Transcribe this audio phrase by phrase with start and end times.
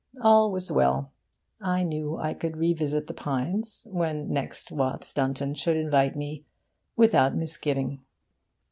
[0.19, 1.11] All was well.
[1.61, 6.43] I knew I could revisit The Pines, when next Watts Dunton should invite me,
[6.95, 7.99] without misgiving.